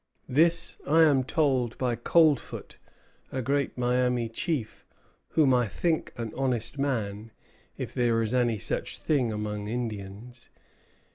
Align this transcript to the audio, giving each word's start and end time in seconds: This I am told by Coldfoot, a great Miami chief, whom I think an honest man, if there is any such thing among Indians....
This 0.27 0.79
I 0.87 1.03
am 1.03 1.23
told 1.23 1.77
by 1.77 1.95
Coldfoot, 1.95 2.77
a 3.31 3.43
great 3.43 3.77
Miami 3.77 4.29
chief, 4.29 4.83
whom 5.33 5.53
I 5.53 5.67
think 5.67 6.11
an 6.17 6.33
honest 6.35 6.79
man, 6.79 7.29
if 7.77 7.93
there 7.93 8.19
is 8.23 8.33
any 8.33 8.57
such 8.57 8.97
thing 8.97 9.31
among 9.31 9.67
Indians.... 9.67 10.49